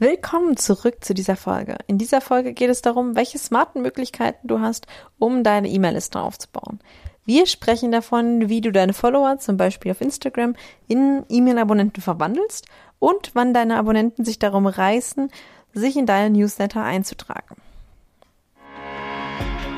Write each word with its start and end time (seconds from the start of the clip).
Willkommen 0.00 0.56
zurück 0.56 1.04
zu 1.04 1.14
dieser 1.14 1.36
Folge. 1.36 1.76
In 1.86 1.98
dieser 1.98 2.20
Folge 2.20 2.52
geht 2.52 2.68
es 2.68 2.82
darum, 2.82 3.14
welche 3.14 3.38
smarten 3.38 3.80
Möglichkeiten 3.80 4.48
du 4.48 4.58
hast, 4.58 4.88
um 5.20 5.44
deine 5.44 5.68
E-Mail-Liste 5.68 6.18
aufzubauen. 6.18 6.80
Wir 7.24 7.46
sprechen 7.46 7.92
davon, 7.92 8.48
wie 8.48 8.60
du 8.60 8.72
deine 8.72 8.92
Follower, 8.92 9.38
zum 9.38 9.56
Beispiel 9.56 9.92
auf 9.92 10.00
Instagram, 10.00 10.56
in 10.88 11.24
E-Mail-Abonnenten 11.28 12.02
verwandelst 12.02 12.66
und 12.98 13.30
wann 13.34 13.54
deine 13.54 13.76
Abonnenten 13.76 14.24
sich 14.24 14.40
darum 14.40 14.66
reißen, 14.66 15.30
sich 15.74 15.96
in 15.96 16.06
deine 16.06 16.36
Newsletter 16.36 16.82
einzutragen. 16.82 17.54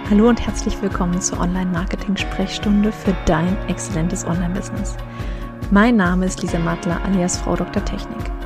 Hallo 0.08 0.30
und 0.30 0.40
herzlich 0.40 0.80
willkommen 0.80 1.20
zur 1.20 1.40
Online-Marketing-Sprechstunde 1.40 2.90
für 2.90 3.14
dein 3.26 3.54
exzellentes 3.68 4.24
Online-Business. 4.24 4.96
Mein 5.70 5.96
Name 5.96 6.24
ist 6.24 6.40
Lisa 6.40 6.58
Matler 6.58 7.04
alias 7.04 7.36
Frau 7.36 7.54
Dr. 7.54 7.84
Technik. 7.84 8.45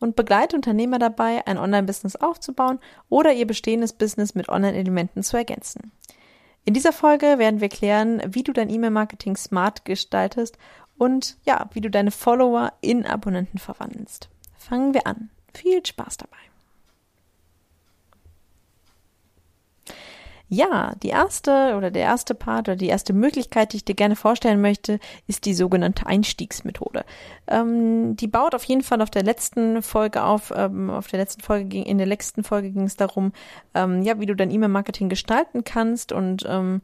und 0.00 0.16
begleite 0.16 0.56
Unternehmer 0.56 0.98
dabei, 0.98 1.46
ein 1.46 1.58
Online-Business 1.58 2.16
aufzubauen 2.16 2.80
oder 3.08 3.32
ihr 3.32 3.46
bestehendes 3.46 3.92
Business 3.92 4.34
mit 4.34 4.48
Online-Elementen 4.48 5.22
zu 5.22 5.36
ergänzen. 5.36 5.92
In 6.64 6.74
dieser 6.74 6.92
Folge 6.92 7.38
werden 7.38 7.60
wir 7.60 7.68
klären, 7.68 8.20
wie 8.26 8.42
du 8.42 8.52
dein 8.52 8.70
E-Mail-Marketing 8.70 9.36
smart 9.36 9.84
gestaltest 9.84 10.58
und 10.98 11.36
ja, 11.46 11.70
wie 11.72 11.80
du 11.80 11.90
deine 11.90 12.10
Follower 12.10 12.72
in 12.80 13.06
Abonnenten 13.06 13.58
verwandelst. 13.58 14.28
Fangen 14.58 14.92
wir 14.92 15.06
an. 15.06 15.30
Viel 15.54 15.84
Spaß 15.84 16.18
dabei. 16.18 16.49
Ja, 20.52 20.94
die 21.00 21.10
erste 21.10 21.76
oder 21.76 21.92
der 21.92 22.02
erste 22.02 22.34
Part 22.34 22.68
oder 22.68 22.74
die 22.74 22.88
erste 22.88 23.12
Möglichkeit, 23.12 23.72
die 23.72 23.76
ich 23.76 23.84
dir 23.84 23.94
gerne 23.94 24.16
vorstellen 24.16 24.60
möchte, 24.60 24.98
ist 25.28 25.46
die 25.46 25.54
sogenannte 25.54 26.06
Einstiegsmethode. 26.06 27.04
Ähm, 27.46 28.16
die 28.16 28.26
baut 28.26 28.56
auf 28.56 28.64
jeden 28.64 28.82
Fall 28.82 29.00
auf 29.00 29.10
der 29.10 29.22
letzten 29.22 29.80
Folge 29.80 30.24
auf. 30.24 30.52
Ähm, 30.54 30.90
auf 30.90 31.06
der 31.06 31.20
letzten 31.20 31.40
Folge 31.42 31.66
ging, 31.66 31.84
in 31.84 31.98
der 31.98 32.08
letzten 32.08 32.42
Folge 32.42 32.72
ging 32.72 32.82
es 32.82 32.96
darum, 32.96 33.32
ähm, 33.74 34.02
ja, 34.02 34.18
wie 34.18 34.26
du 34.26 34.34
dein 34.34 34.50
E-Mail-Marketing 34.50 35.08
gestalten 35.08 35.62
kannst 35.62 36.10
und 36.10 36.44
ähm, 36.48 36.82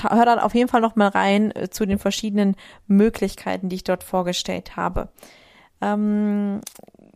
hör 0.00 0.24
dann 0.24 0.38
auf 0.38 0.54
jeden 0.54 0.70
Fall 0.70 0.80
noch 0.80 0.96
mal 0.96 1.08
rein 1.08 1.54
äh, 1.54 1.68
zu 1.68 1.84
den 1.84 1.98
verschiedenen 1.98 2.56
Möglichkeiten, 2.86 3.68
die 3.68 3.76
ich 3.76 3.84
dort 3.84 4.02
vorgestellt 4.02 4.76
habe. 4.76 5.08
Ähm, 5.82 6.62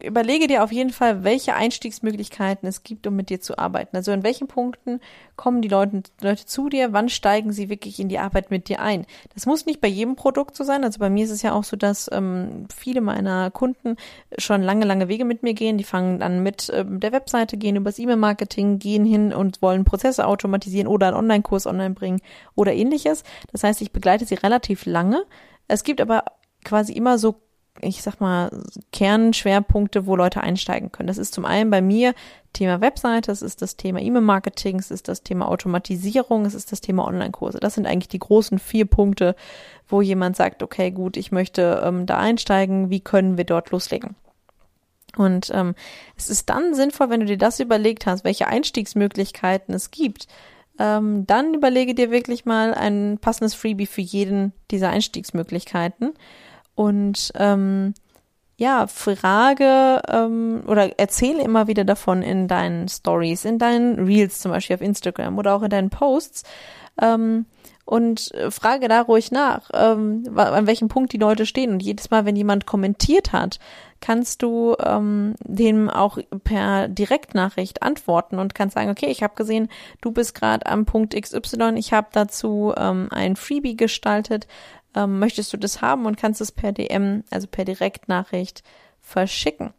überlege 0.03 0.47
dir 0.47 0.63
auf 0.63 0.73
jeden 0.73 0.91
Fall, 0.91 1.25
welche 1.25 1.55
Einstiegsmöglichkeiten 1.55 2.69
es 2.69 2.83
gibt, 2.83 3.07
um 3.07 3.17
mit 3.17 3.31
dir 3.31 3.41
zu 3.41 3.59
arbeiten. 3.59 3.97
Also 3.97 4.13
in 4.13 4.23
welchen 4.23 4.49
Punkten 4.49 5.01
kommen 5.37 5.63
die 5.63 5.69
Leute, 5.69 6.03
Leute 6.21 6.47
zu 6.47 6.69
dir, 6.69 6.93
wann 6.93 7.09
steigen 7.09 7.53
sie 7.53 7.69
wirklich 7.69 7.99
in 8.01 8.09
die 8.09 8.19
Arbeit 8.19 8.51
mit 8.51 8.69
dir 8.69 8.81
ein. 8.81 9.07
Das 9.35 9.47
muss 9.47 9.67
nicht 9.67 9.81
bei 9.81 9.89
jedem 9.89 10.17
Produkt 10.17 10.57
so 10.57 10.65
sein. 10.65 10.85
Also 10.85 10.99
bei 10.99 11.11
mir 11.11 11.25
ist 11.25 11.31
es 11.31 11.43
ja 11.43 11.53
auch 11.53 11.65
so, 11.65 11.77
dass 11.77 12.11
ähm, 12.13 12.67
viele 12.75 13.01
meiner 13.01 13.51
Kunden 13.51 13.97
schon 14.39 14.63
lange, 14.63 14.85
lange 14.85 15.09
Wege 15.09 15.25
mit 15.25 15.43
mir 15.43 15.55
gehen. 15.55 15.79
Die 15.79 15.85
fangen 15.85 16.19
dann 16.19 16.43
mit 16.43 16.71
ähm, 16.75 17.01
der 17.01 17.13
Webseite, 17.13 17.57
gehen 17.57 17.77
übers 17.77 17.99
E-Mail-Marketing, 17.99 18.79
gehen 18.79 19.05
hin 19.05 19.33
und 19.33 19.63
wollen 19.63 19.85
Prozesse 19.85 20.27
automatisieren 20.27 20.89
oder 20.89 21.09
einen 21.09 21.17
Online-Kurs 21.17 21.67
online 21.67 21.95
bringen 21.95 22.21
oder 22.55 22.73
ähnliches. 22.73 23.25
Das 23.53 23.65
heißt, 23.65 23.81
ich 23.83 23.93
begleite 23.93 24.25
sie 24.25 24.35
relativ 24.35 24.87
lange. 24.87 25.25
Es 25.69 25.85
gibt 25.85 26.01
aber 26.01 26.25
quasi 26.65 26.93
immer 26.93 27.19
so 27.19 27.41
ich 27.83 28.03
sag 28.03 28.21
mal, 28.21 28.51
Kernschwerpunkte, 28.93 30.07
wo 30.07 30.17
Leute 30.17 30.41
einsteigen 30.41 30.93
können. 30.93 31.09
Das 31.09 31.19
ist 31.19 31.35
zum 31.35 31.45
einen 31.45 31.71
bei 31.71 31.83
mir 31.83 32.15
Thema 32.53 32.81
Webseite, 32.81 33.33
es 33.33 33.43
ist 33.43 33.61
das 33.61 33.77
Thema 33.77 34.01
E-Mail-Marketing, 34.01 34.79
es 34.79 34.91
ist 34.91 35.09
das 35.09 35.23
Thema 35.23 35.49
Automatisierung, 35.49 36.45
es 36.45 36.55
ist 36.55 36.71
das 36.71 36.81
Thema 36.81 37.07
Online-Kurse. 37.07 37.59
Das 37.61 37.75
sind 37.75 37.87
eigentlich 37.87 38.09
die 38.09 38.19
großen 38.19 38.59
vier 38.59 38.87
Punkte, 38.87 39.35
wo 39.89 40.01
jemand 40.01 40.37
sagt, 40.37 40.63
okay, 40.63 40.91
gut, 40.91 41.17
ich 41.17 41.33
möchte 41.33 41.83
ähm, 41.85 42.07
da 42.07 42.19
einsteigen, 42.19 42.91
wie 42.91 43.01
können 43.01 43.37
wir 43.37 43.45
dort 43.45 43.71
loslegen? 43.71 44.15
Und 45.17 45.51
ähm, 45.53 45.75
es 46.17 46.31
ist 46.31 46.49
dann 46.49 46.75
sinnvoll, 46.75 47.11
wenn 47.11 47.21
du 47.21 47.27
dir 47.27 47.39
das 47.39 47.61
überlegt 47.61 48.07
hast, 48.07 48.25
welche 48.25 48.47
Einstiegsmöglichkeiten 48.47 49.75
es 49.75 49.91
gibt, 49.91 50.27
ähm, 50.79 51.27
dann 51.27 51.55
überlege 51.55 51.95
dir 51.95 52.11
wirklich 52.11 52.45
mal 52.45 52.75
ein 52.75 53.19
passendes 53.21 53.55
Freebie 53.55 53.87
für 53.87 54.01
jeden 54.01 54.53
dieser 54.71 54.91
Einstiegsmöglichkeiten 54.91 56.15
und 56.75 57.33
ähm, 57.35 57.95
ja, 58.57 58.87
frage 58.87 60.03
ähm, 60.09 60.63
oder 60.67 60.99
erzähle 60.99 61.43
immer 61.43 61.67
wieder 61.67 61.85
davon 61.85 62.23
in 62.23 62.49
deinen 62.49 62.89
Stories, 62.89 63.45
in 63.45 63.59
deinen 63.59 64.05
Reels 64.05 64.41
zum 64.41 64.53
Beispiel 64.53 64.77
auf 64.77 64.83
Instagram 64.83 65.39
oder 65.39 65.55
auch 65.55 65.63
in 65.63 65.71
deinen 65.71 65.91
Posts 65.91 66.45
ähm, 67.01 67.47
und 67.85 68.31
frage 68.51 68.87
da 68.87 69.03
ruhig 69.03 69.33
nach, 69.33 69.69
ähm, 69.75 70.25
an 70.37 70.69
welchem 70.69 70.89
Punkt 70.89 71.13
die 71.13 71.19
Leute 71.19 71.47
stehen. 71.47 71.73
Und 71.73 71.83
jedes 71.83 72.11
Mal, 72.11 72.25
wenn 72.25 72.37
jemand 72.37 72.65
kommentiert 72.65 73.33
hat, 73.33 73.59
kannst 74.01 74.43
du 74.43 74.77
ähm, 74.85 75.35
dem 75.41 75.91
auch 75.91 76.19
per 76.45 76.89
Direktnachricht 76.89 77.83
antworten 77.83 78.39
und 78.39 78.55
kannst 78.55 78.75
sagen, 78.75 78.91
okay, 78.91 79.07
ich 79.07 79.23
habe 79.23 79.35
gesehen, 79.35 79.69
du 80.01 80.13
bist 80.13 80.35
gerade 80.35 80.67
am 80.67 80.85
Punkt 80.85 81.21
XY, 81.21 81.75
ich 81.77 81.93
habe 81.93 82.09
dazu 82.13 82.73
ähm, 82.77 83.09
ein 83.11 83.35
Freebie 83.35 83.77
gestaltet, 83.77 84.47
ähm, 84.95 85.19
möchtest 85.19 85.53
du 85.53 85.57
das 85.57 85.81
haben 85.81 86.07
und 86.07 86.17
kannst 86.17 86.41
es 86.41 86.53
per 86.53 86.73
DM, 86.73 87.25
also 87.31 87.47
per 87.47 87.65
Direktnachricht 87.65 88.63
verschicken. 89.01 89.73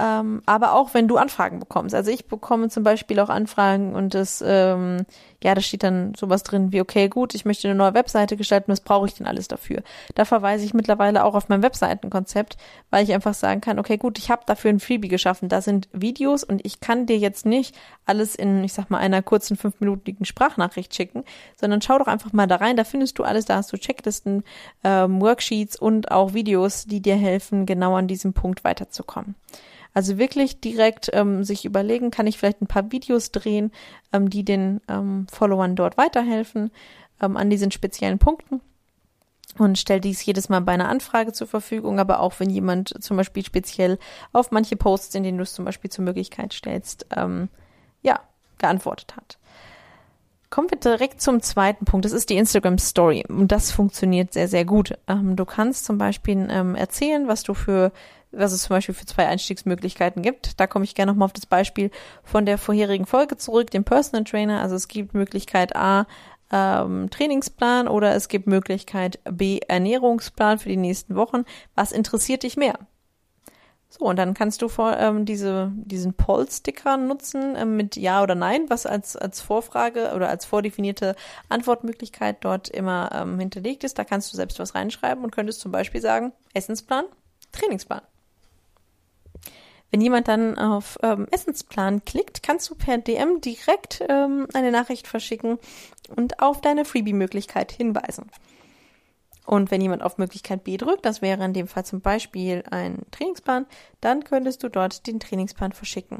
Ähm, 0.00 0.42
aber 0.46 0.72
auch 0.72 0.94
wenn 0.94 1.06
du 1.06 1.16
Anfragen 1.16 1.60
bekommst. 1.60 1.94
Also 1.94 2.10
ich 2.10 2.26
bekomme 2.26 2.68
zum 2.68 2.82
Beispiel 2.82 3.20
auch 3.20 3.28
Anfragen 3.28 3.94
und 3.94 4.14
das, 4.14 4.42
ähm, 4.44 5.06
ja, 5.44 5.54
da 5.54 5.60
steht 5.60 5.84
dann 5.84 6.12
sowas 6.16 6.42
drin 6.42 6.72
wie, 6.72 6.80
okay, 6.80 7.08
gut, 7.08 7.36
ich 7.36 7.44
möchte 7.44 7.68
eine 7.68 7.76
neue 7.76 7.94
Webseite 7.94 8.36
gestalten, 8.36 8.72
was 8.72 8.80
brauche 8.80 9.06
ich 9.06 9.14
denn 9.14 9.28
alles 9.28 9.46
dafür? 9.46 9.84
Da 10.16 10.24
verweise 10.24 10.64
ich 10.64 10.74
mittlerweile 10.74 11.22
auch 11.22 11.36
auf 11.36 11.48
mein 11.48 11.62
Webseitenkonzept, 11.62 12.56
weil 12.90 13.04
ich 13.04 13.14
einfach 13.14 13.34
sagen 13.34 13.60
kann, 13.60 13.78
okay, 13.78 13.96
gut, 13.96 14.18
ich 14.18 14.28
habe 14.28 14.42
dafür 14.44 14.70
ein 14.70 14.80
Freebie 14.80 15.06
geschaffen, 15.06 15.48
da 15.48 15.60
sind 15.60 15.88
Videos 15.92 16.42
und 16.42 16.66
ich 16.66 16.80
kann 16.80 17.06
dir 17.06 17.18
jetzt 17.18 17.46
nicht 17.46 17.76
alles 18.06 18.34
in, 18.34 18.64
ich 18.64 18.72
sag 18.72 18.90
mal, 18.90 18.98
einer 18.98 19.22
kurzen 19.22 19.56
fünfminütigen 19.56 20.24
Sprachnachricht 20.24 20.96
schicken, 20.96 21.22
sondern 21.54 21.80
schau 21.80 21.98
doch 21.98 22.08
einfach 22.08 22.32
mal 22.32 22.48
da 22.48 22.56
rein, 22.56 22.76
da 22.76 22.82
findest 22.82 23.20
du 23.20 23.22
alles, 23.22 23.44
da 23.44 23.54
hast 23.54 23.72
du 23.72 23.76
Checklisten, 23.76 24.42
ähm, 24.82 25.20
Worksheets 25.20 25.76
und 25.78 26.10
auch 26.10 26.34
Videos, 26.34 26.86
die 26.86 27.00
dir 27.00 27.16
helfen, 27.16 27.66
genau 27.66 27.94
an 27.94 28.08
diesem 28.08 28.32
Punkt 28.32 28.64
weiterzukommen. 28.64 29.36
Also 29.96 30.18
wirklich 30.18 30.60
direkt 30.60 31.08
ähm, 31.14 31.42
sich 31.42 31.64
überlegen, 31.64 32.10
kann 32.10 32.26
ich 32.26 32.36
vielleicht 32.36 32.60
ein 32.60 32.66
paar 32.66 32.92
Videos 32.92 33.32
drehen, 33.32 33.72
ähm, 34.12 34.28
die 34.28 34.44
den 34.44 34.82
ähm, 34.88 35.26
Followern 35.32 35.74
dort 35.74 35.96
weiterhelfen 35.96 36.70
ähm, 37.22 37.38
an 37.38 37.48
diesen 37.48 37.70
speziellen 37.70 38.18
Punkten 38.18 38.60
und 39.56 39.78
stell 39.78 40.02
dies 40.02 40.22
jedes 40.22 40.50
Mal 40.50 40.60
bei 40.60 40.72
einer 40.72 40.90
Anfrage 40.90 41.32
zur 41.32 41.46
Verfügung, 41.46 41.98
aber 41.98 42.20
auch 42.20 42.38
wenn 42.40 42.50
jemand 42.50 43.02
zum 43.02 43.16
Beispiel 43.16 43.42
speziell 43.42 43.98
auf 44.34 44.50
manche 44.50 44.76
Posts, 44.76 45.14
in 45.14 45.22
denen 45.22 45.38
du 45.38 45.44
es 45.44 45.54
zum 45.54 45.64
Beispiel 45.64 45.90
zur 45.90 46.04
Möglichkeit 46.04 46.52
stellst, 46.52 47.06
ähm, 47.16 47.48
ja, 48.02 48.20
geantwortet 48.58 49.16
hat. 49.16 49.38
Kommen 50.50 50.70
wir 50.70 50.78
direkt 50.78 51.22
zum 51.22 51.40
zweiten 51.40 51.86
Punkt. 51.86 52.04
Das 52.04 52.12
ist 52.12 52.28
die 52.28 52.36
Instagram 52.36 52.76
Story. 52.76 53.24
Und 53.28 53.50
das 53.50 53.72
funktioniert 53.72 54.34
sehr, 54.34 54.46
sehr 54.46 54.66
gut. 54.66 54.92
Ähm, 55.08 55.36
du 55.36 55.46
kannst 55.46 55.86
zum 55.86 55.96
Beispiel 55.96 56.48
ähm, 56.50 56.74
erzählen, 56.74 57.28
was 57.28 57.42
du 57.42 57.54
für 57.54 57.92
was 58.32 58.52
es 58.52 58.62
zum 58.62 58.76
Beispiel 58.76 58.94
für 58.94 59.06
zwei 59.06 59.26
Einstiegsmöglichkeiten 59.26 60.22
gibt. 60.22 60.60
Da 60.60 60.66
komme 60.66 60.84
ich 60.84 60.94
gerne 60.94 61.12
nochmal 61.12 61.26
auf 61.26 61.32
das 61.32 61.46
Beispiel 61.46 61.90
von 62.22 62.46
der 62.46 62.58
vorherigen 62.58 63.06
Folge 63.06 63.36
zurück, 63.36 63.70
dem 63.70 63.84
Personal 63.84 64.24
Trainer. 64.24 64.60
Also 64.60 64.74
es 64.74 64.88
gibt 64.88 65.14
Möglichkeit 65.14 65.74
A, 65.74 66.06
ähm, 66.52 67.10
Trainingsplan 67.10 67.88
oder 67.88 68.14
es 68.14 68.28
gibt 68.28 68.46
Möglichkeit 68.46 69.18
B, 69.24 69.60
Ernährungsplan 69.66 70.58
für 70.58 70.68
die 70.68 70.76
nächsten 70.76 71.16
Wochen. 71.16 71.44
Was 71.74 71.92
interessiert 71.92 72.42
dich 72.42 72.56
mehr? 72.56 72.78
So, 73.88 74.04
und 74.04 74.16
dann 74.16 74.34
kannst 74.34 74.62
du 74.62 74.68
vor, 74.68 74.96
ähm, 74.98 75.24
diese, 75.24 75.72
diesen 75.74 76.14
Poll-Sticker 76.14 76.96
nutzen 76.96 77.54
ähm, 77.56 77.76
mit 77.76 77.96
Ja 77.96 78.22
oder 78.22 78.34
Nein, 78.34 78.68
was 78.68 78.84
als, 78.84 79.16
als 79.16 79.40
Vorfrage 79.40 80.12
oder 80.14 80.28
als 80.28 80.44
vordefinierte 80.44 81.14
Antwortmöglichkeit 81.48 82.38
dort 82.40 82.68
immer 82.68 83.10
ähm, 83.14 83.38
hinterlegt 83.38 83.84
ist. 83.84 83.98
Da 83.98 84.04
kannst 84.04 84.32
du 84.32 84.36
selbst 84.36 84.58
was 84.58 84.74
reinschreiben 84.74 85.24
und 85.24 85.30
könntest 85.30 85.60
zum 85.60 85.72
Beispiel 85.72 86.00
sagen, 86.00 86.32
Essensplan, 86.52 87.04
Trainingsplan. 87.52 88.02
Wenn 89.96 90.02
jemand 90.02 90.28
dann 90.28 90.58
auf 90.58 90.98
ähm, 91.02 91.26
Essensplan 91.30 92.04
klickt, 92.04 92.42
kannst 92.42 92.68
du 92.68 92.74
per 92.74 92.98
DM 92.98 93.40
direkt 93.40 94.04
ähm, 94.06 94.46
eine 94.52 94.70
Nachricht 94.70 95.06
verschicken 95.06 95.58
und 96.14 96.38
auf 96.42 96.60
deine 96.60 96.84
Freebie-Möglichkeit 96.84 97.72
hinweisen. 97.72 98.26
Und 99.46 99.70
wenn 99.70 99.80
jemand 99.80 100.02
auf 100.02 100.18
Möglichkeit 100.18 100.64
B 100.64 100.76
drückt, 100.76 101.06
das 101.06 101.22
wäre 101.22 101.42
in 101.46 101.54
dem 101.54 101.66
Fall 101.66 101.86
zum 101.86 102.02
Beispiel 102.02 102.62
ein 102.70 103.06
Trainingsplan, 103.10 103.64
dann 104.02 104.22
könntest 104.22 104.62
du 104.62 104.68
dort 104.68 105.06
den 105.06 105.18
Trainingsplan 105.18 105.72
verschicken. 105.72 106.18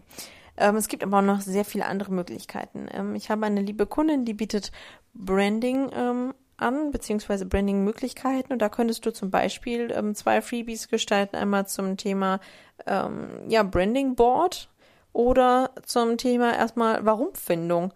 Ähm, 0.56 0.76
es 0.76 0.88
gibt 0.88 1.02
aber 1.04 1.18
auch 1.18 1.22
noch 1.22 1.42
sehr 1.42 1.66
viele 1.66 1.84
andere 1.84 2.14
Möglichkeiten. 2.14 2.86
Ähm, 2.90 3.14
ich 3.14 3.28
habe 3.28 3.44
eine 3.44 3.60
liebe 3.60 3.84
Kundin, 3.84 4.24
die 4.24 4.32
bietet 4.32 4.72
Branding 5.12 5.90
ähm, 5.94 6.32
an, 6.56 6.90
beziehungsweise 6.90 7.46
Branding-Möglichkeiten. 7.46 8.52
Und 8.52 8.60
da 8.60 8.68
könntest 8.68 9.06
du 9.06 9.12
zum 9.12 9.30
Beispiel 9.30 9.92
ähm, 9.92 10.14
zwei 10.14 10.42
Freebies 10.42 10.88
gestalten. 10.88 11.36
Einmal 11.36 11.66
zum 11.66 11.96
Thema 11.96 12.40
ähm, 12.86 13.28
ja, 13.48 13.62
Branding 13.62 14.14
Board 14.14 14.68
oder 15.12 15.70
zum 15.84 16.18
Thema 16.18 16.54
erstmal 16.54 17.04
Warumfindung 17.04 17.92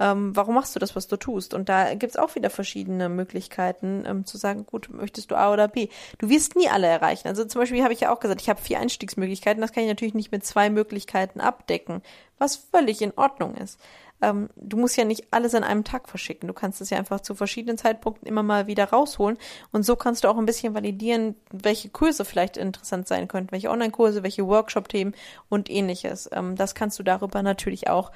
ähm, 0.00 0.34
warum 0.34 0.54
machst 0.54 0.74
du 0.74 0.80
das, 0.80 0.96
was 0.96 1.06
du 1.06 1.16
tust? 1.16 1.54
Und 1.54 1.68
da 1.68 1.94
gibt's 1.94 2.16
auch 2.16 2.34
wieder 2.34 2.50
verschiedene 2.50 3.08
Möglichkeiten 3.08 4.04
ähm, 4.06 4.24
zu 4.24 4.36
sagen, 4.36 4.66
gut, 4.66 4.88
möchtest 4.90 5.30
du 5.30 5.36
A 5.36 5.52
oder 5.52 5.68
B? 5.68 5.88
Du 6.18 6.28
wirst 6.28 6.56
nie 6.56 6.68
alle 6.68 6.86
erreichen. 6.86 7.28
Also 7.28 7.44
zum 7.44 7.60
Beispiel 7.60 7.82
habe 7.82 7.92
ich 7.92 8.00
ja 8.00 8.12
auch 8.12 8.20
gesagt, 8.20 8.40
ich 8.40 8.48
habe 8.48 8.60
vier 8.60 8.80
Einstiegsmöglichkeiten, 8.80 9.60
das 9.60 9.72
kann 9.72 9.84
ich 9.84 9.88
natürlich 9.88 10.14
nicht 10.14 10.32
mit 10.32 10.44
zwei 10.44 10.70
Möglichkeiten 10.70 11.40
abdecken, 11.40 12.02
was 12.38 12.56
völlig 12.56 13.02
in 13.02 13.12
Ordnung 13.16 13.54
ist. 13.54 13.78
Ähm, 14.22 14.48
du 14.56 14.76
musst 14.78 14.96
ja 14.96 15.04
nicht 15.04 15.26
alles 15.32 15.54
an 15.54 15.64
einem 15.64 15.84
Tag 15.84 16.08
verschicken. 16.08 16.46
Du 16.46 16.54
kannst 16.54 16.80
es 16.80 16.90
ja 16.90 16.96
einfach 16.96 17.20
zu 17.20 17.34
verschiedenen 17.34 17.76
Zeitpunkten 17.76 18.26
immer 18.26 18.42
mal 18.42 18.66
wieder 18.66 18.84
rausholen. 18.84 19.36
Und 19.72 19.84
so 19.84 19.96
kannst 19.96 20.24
du 20.24 20.28
auch 20.28 20.38
ein 20.38 20.46
bisschen 20.46 20.74
validieren, 20.74 21.34
welche 21.50 21.90
Kurse 21.90 22.24
vielleicht 22.24 22.56
interessant 22.56 23.08
sein 23.08 23.28
könnten, 23.28 23.52
welche 23.52 23.70
Online-Kurse, 23.70 24.22
welche 24.22 24.46
Workshop-Themen 24.46 25.14
und 25.48 25.68
ähnliches. 25.68 26.30
Ähm, 26.32 26.56
das 26.56 26.74
kannst 26.74 26.98
du 26.98 27.02
darüber 27.02 27.42
natürlich 27.42 27.90
auch 27.90 28.12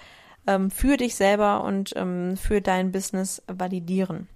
ähm, 0.46 0.70
für 0.70 0.96
dich 0.96 1.16
selber 1.16 1.64
und 1.64 1.92
ähm, 1.96 2.36
für 2.36 2.60
dein 2.60 2.92
Business 2.92 3.42
validieren. 3.48 4.28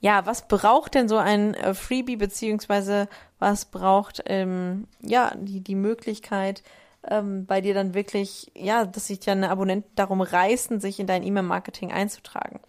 Ja, 0.00 0.26
was 0.26 0.46
braucht 0.46 0.94
denn 0.94 1.08
so 1.08 1.16
ein 1.16 1.54
äh, 1.54 1.72
Freebie, 1.72 2.16
beziehungsweise 2.16 3.08
was 3.38 3.64
braucht 3.64 4.22
ähm, 4.26 4.86
ja 5.00 5.32
die, 5.34 5.60
die 5.60 5.74
Möglichkeit, 5.74 6.62
ähm, 7.10 7.46
bei 7.46 7.60
dir 7.60 7.74
dann 7.74 7.94
wirklich, 7.94 8.50
ja, 8.54 8.84
dass 8.84 9.06
sich 9.08 9.20
deine 9.20 9.50
Abonnenten 9.50 9.90
darum 9.94 10.20
reißen, 10.20 10.80
sich 10.80 11.00
in 11.00 11.06
dein 11.06 11.22
E-Mail-Marketing 11.22 11.92
einzutragen. 11.92 12.60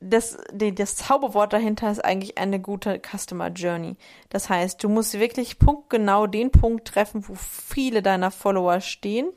Das, 0.00 0.36
das 0.52 0.96
Zauberwort 0.96 1.52
dahinter 1.52 1.90
ist 1.90 2.04
eigentlich 2.04 2.36
eine 2.38 2.60
gute 2.60 3.00
Customer 3.00 3.48
Journey. 3.48 3.96
Das 4.28 4.50
heißt, 4.50 4.82
du 4.84 4.88
musst 4.88 5.18
wirklich 5.18 5.58
punktgenau 5.58 6.26
den 6.26 6.50
Punkt 6.50 6.86
treffen, 6.86 7.26
wo 7.28 7.34
viele 7.34 8.02
deiner 8.02 8.30
Follower 8.30 8.80
stehen 8.80 9.30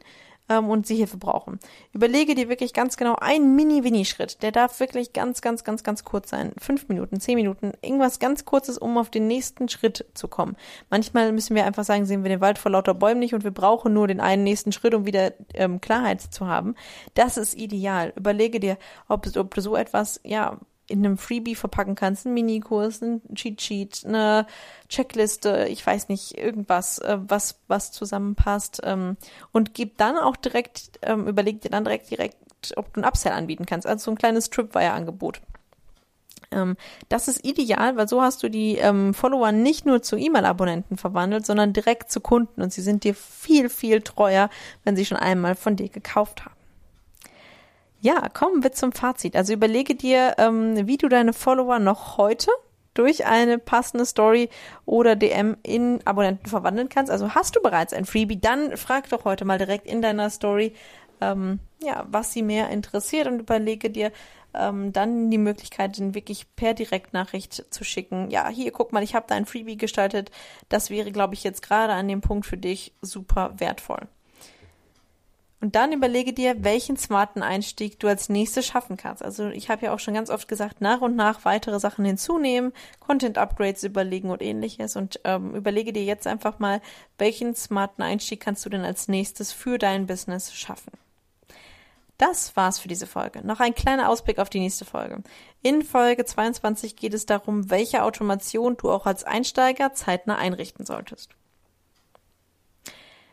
ähm, 0.49 0.69
und 0.69 0.85
sie 0.85 0.95
Hilfe 0.95 1.17
brauchen. 1.17 1.59
Überlege 1.93 2.35
dir 2.35 2.49
wirklich 2.49 2.73
ganz 2.73 2.97
genau 2.97 3.15
einen 3.15 3.55
Mini-Winnie-Schritt. 3.55 4.41
Der 4.41 4.51
darf 4.51 4.79
wirklich 4.79 5.13
ganz, 5.13 5.41
ganz, 5.41 5.63
ganz, 5.63 5.83
ganz 5.83 6.03
kurz 6.03 6.29
sein. 6.29 6.51
Fünf 6.57 6.89
Minuten, 6.89 7.19
zehn 7.19 7.35
Minuten, 7.35 7.71
irgendwas 7.81 8.19
ganz 8.19 8.45
Kurzes, 8.45 8.77
um 8.77 8.97
auf 8.97 9.09
den 9.09 9.27
nächsten 9.27 9.69
Schritt 9.69 10.05
zu 10.13 10.27
kommen. 10.27 10.57
Manchmal 10.89 11.31
müssen 11.31 11.55
wir 11.55 11.65
einfach 11.65 11.83
sagen, 11.83 12.05
sehen 12.05 12.23
wir 12.23 12.29
den 12.29 12.41
Wald 12.41 12.57
vor 12.57 12.71
lauter 12.71 12.93
Bäumen 12.93 13.19
nicht 13.19 13.33
und 13.33 13.43
wir 13.43 13.51
brauchen 13.51 13.93
nur 13.93 14.07
den 14.07 14.19
einen 14.19 14.43
nächsten 14.43 14.71
Schritt, 14.71 14.93
um 14.93 15.05
wieder 15.05 15.33
ähm, 15.53 15.79
Klarheit 15.81 16.21
zu 16.21 16.47
haben. 16.47 16.75
Das 17.13 17.37
ist 17.37 17.55
ideal. 17.55 18.13
Überlege 18.15 18.59
dir, 18.59 18.77
ob, 19.07 19.27
ob 19.37 19.53
du 19.53 19.61
so 19.61 19.75
etwas, 19.75 20.19
ja, 20.23 20.57
in 20.89 21.05
einem 21.05 21.17
Freebie 21.17 21.55
verpacken 21.55 21.95
kannst, 21.95 22.25
einen 22.25 22.33
Minikurs, 22.33 23.01
ein 23.01 23.21
Cheat 23.35 23.61
Sheet, 23.61 24.03
eine 24.05 24.47
Checkliste, 24.87 25.67
ich 25.69 25.85
weiß 25.85 26.09
nicht, 26.09 26.37
irgendwas, 26.37 26.99
äh, 26.99 27.17
was, 27.21 27.59
was 27.67 27.91
zusammenpasst. 27.91 28.81
Ähm, 28.83 29.17
und 29.51 29.73
gib 29.73 29.97
dann 29.97 30.17
auch 30.17 30.35
direkt, 30.35 30.99
ähm, 31.01 31.27
überleg 31.27 31.61
dir 31.61 31.69
dann 31.69 31.83
direkt, 31.83 32.09
direkt, 32.09 32.37
ob 32.75 32.93
du 32.93 33.01
ein 33.01 33.05
Upsell 33.05 33.31
anbieten 33.31 33.65
kannst, 33.65 33.87
also 33.87 34.05
so 34.05 34.11
ein 34.11 34.17
kleines 34.17 34.49
Tripwire-Angebot. 34.49 35.41
Ähm, 36.51 36.75
das 37.07 37.27
ist 37.27 37.45
ideal, 37.45 37.95
weil 37.95 38.07
so 38.07 38.21
hast 38.21 38.41
du 38.41 38.49
die 38.49 38.79
Follower 39.13 39.51
nicht 39.51 39.85
nur 39.85 40.01
zu 40.01 40.17
E-Mail-Abonnenten 40.17 40.97
verwandelt, 40.97 41.45
sondern 41.45 41.73
direkt 41.73 42.11
zu 42.11 42.19
Kunden 42.19 42.61
und 42.61 42.73
sie 42.73 42.81
sind 42.81 43.03
dir 43.03 43.13
viel, 43.13 43.69
viel 43.69 44.01
treuer, 44.01 44.49
wenn 44.83 44.95
sie 44.95 45.05
schon 45.05 45.17
einmal 45.17 45.55
von 45.55 45.75
dir 45.75 45.89
gekauft 45.89 46.45
haben. 46.45 46.58
Ja, 48.01 48.29
kommen 48.29 48.63
wir 48.63 48.71
zum 48.71 48.93
Fazit. 48.93 49.35
Also 49.35 49.53
überlege 49.53 49.93
dir, 49.93 50.35
ähm, 50.37 50.87
wie 50.87 50.97
du 50.97 51.09
deine 51.09 51.33
Follower 51.33 51.79
noch 51.79 52.17
heute 52.17 52.49
durch 52.93 53.25
eine 53.25 53.59
passende 53.59 54.05
Story 54.05 54.49
oder 54.85 55.15
DM 55.15 55.57
in 55.63 56.05
Abonnenten 56.05 56.47
verwandeln 56.47 56.89
kannst. 56.89 57.11
Also 57.11 57.35
hast 57.35 57.55
du 57.55 57.61
bereits 57.61 57.93
ein 57.93 58.05
Freebie, 58.05 58.39
dann 58.39 58.77
frag 58.77 59.09
doch 59.09 59.25
heute 59.25 59.45
mal 59.45 59.57
direkt 59.57 59.85
in 59.85 60.01
deiner 60.01 60.29
Story, 60.29 60.73
ähm, 61.21 61.59
ja, 61.81 62.05
was 62.09 62.33
sie 62.33 62.41
mehr 62.41 62.69
interessiert 62.69 63.27
und 63.27 63.39
überlege 63.39 63.89
dir 63.89 64.11
ähm, 64.53 64.93
dann 64.93 65.29
die 65.29 65.37
Möglichkeit, 65.37 65.97
den 65.97 66.15
wirklich 66.15 66.55
per 66.55 66.73
Direktnachricht 66.73 67.65
zu 67.69 67.83
schicken. 67.83 68.31
Ja, 68.31 68.47
hier 68.49 68.71
guck 68.71 68.93
mal, 68.93 69.03
ich 69.03 69.13
habe 69.13 69.25
da 69.27 69.35
ein 69.35 69.45
Freebie 69.45 69.77
gestaltet. 69.77 70.31
Das 70.69 70.89
wäre, 70.89 71.11
glaube 71.11 71.33
ich, 71.33 71.43
jetzt 71.43 71.61
gerade 71.61 71.93
an 71.93 72.07
dem 72.07 72.21
Punkt 72.21 72.45
für 72.45 72.57
dich 72.57 72.93
super 73.01 73.53
wertvoll. 73.57 74.07
Und 75.61 75.75
dann 75.75 75.91
überlege 75.91 76.31
dir, 76.31 76.63
welchen 76.63 76.95
smarten 76.95 77.43
Einstieg 77.43 77.99
du 77.99 78.07
als 78.07 78.29
nächstes 78.29 78.65
schaffen 78.65 78.95
kannst. 78.95 79.23
Also 79.23 79.49
ich 79.49 79.69
habe 79.69 79.85
ja 79.85 79.93
auch 79.93 79.99
schon 79.99 80.13
ganz 80.13 80.29
oft 80.29 80.47
gesagt, 80.47 80.79
nach 80.79 81.01
und 81.01 81.17
nach 81.17 81.43
weitere 81.43 81.79
Sachen 81.81 82.05
hinzunehmen, 82.05 82.71
Content-Upgrades 83.01 83.83
überlegen 83.83 84.29
und 84.29 84.41
ähnliches. 84.41 84.95
Und 84.95 85.19
ähm, 85.25 85.55
überlege 85.55 85.91
dir 85.91 86.03
jetzt 86.03 86.27
einfach 86.27 86.59
mal, 86.59 86.81
welchen 87.17 87.55
smarten 87.55 88.01
Einstieg 88.03 88.39
kannst 88.39 88.65
du 88.65 88.69
denn 88.69 88.85
als 88.85 89.09
nächstes 89.09 89.51
für 89.51 89.77
dein 89.77 90.07
Business 90.07 90.53
schaffen. 90.53 90.93
Das 92.17 92.55
war's 92.55 92.79
für 92.79 92.89
diese 92.89 93.07
Folge. 93.07 93.45
Noch 93.45 93.59
ein 93.59 93.75
kleiner 93.75 94.09
Ausblick 94.09 94.39
auf 94.39 94.49
die 94.49 94.59
nächste 94.59 94.85
Folge. 94.85 95.23
In 95.61 95.81
Folge 95.83 96.25
22 96.25 96.95
geht 96.95 97.13
es 97.13 97.25
darum, 97.25 97.69
welche 97.69 98.03
Automation 98.03 98.75
du 98.77 98.91
auch 98.91 99.05
als 99.05 99.23
Einsteiger 99.23 99.93
zeitnah 99.93 100.37
einrichten 100.37 100.85
solltest. 100.85 101.35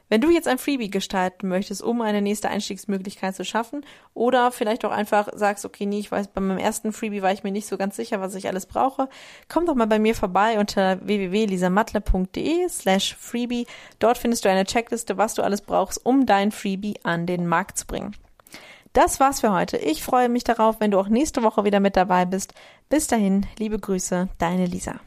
Wenn 0.09 0.21
du 0.21 0.31
jetzt 0.31 0.47
ein 0.47 0.59
Freebie 0.59 0.89
gestalten 0.89 1.49
möchtest, 1.49 1.83
um 1.83 2.01
eine 2.01 2.23
nächste 2.23 2.49
Einstiegsmöglichkeit 2.49 3.35
zu 3.35 3.45
schaffen, 3.45 3.85
oder 4.15 4.53
vielleicht 4.53 4.85
auch 4.85 4.93
einfach 4.93 5.29
sagst, 5.35 5.65
okay, 5.65 5.85
nee, 5.85 5.99
ich 5.99 6.13
weiß, 6.13 6.29
bei 6.29 6.41
meinem 6.41 6.59
ersten 6.59 6.93
Freebie 6.93 7.23
war 7.23 7.33
ich 7.33 7.43
mir 7.43 7.51
nicht 7.51 7.67
so 7.67 7.77
ganz 7.77 7.97
sicher, 7.97 8.21
was 8.21 8.35
ich 8.35 8.47
alles 8.47 8.67
brauche, 8.67 9.09
komm 9.49 9.67
doch 9.67 9.75
mal 9.75 9.87
bei 9.87 9.99
mir 9.99 10.15
vorbei 10.15 10.59
unter 10.59 11.05
www.lisamatle.de 11.05 12.69
slash 12.69 13.17
Freebie. 13.17 13.67
Dort 13.99 14.19
findest 14.19 14.45
du 14.45 14.51
eine 14.51 14.65
Checkliste, 14.65 15.17
was 15.19 15.35
du 15.35 15.43
alles 15.43 15.61
brauchst, 15.61 16.05
um 16.05 16.25
dein 16.25 16.53
Freebie 16.53 16.95
an 17.03 17.27
den 17.27 17.47
Markt 17.47 17.79
zu 17.79 17.87
bringen. 17.87 18.15
Das 18.93 19.21
war's 19.21 19.41
für 19.41 19.53
heute. 19.53 19.77
Ich 19.77 20.03
freue 20.03 20.31
mich 20.31 20.45
darauf, 20.45 20.81
wenn 20.81 20.91
du 20.91 20.99
auch 20.99 21.09
nächste 21.09 21.43
Woche 21.43 21.65
wieder 21.65 21.81
mit 21.81 21.97
dabei 21.97 22.25
bist. 22.25 22.55
Bis 22.89 23.09
dahin, 23.09 23.45
liebe 23.59 23.79
Grüße, 23.79 24.29
deine 24.39 24.65
Lisa. 24.65 25.01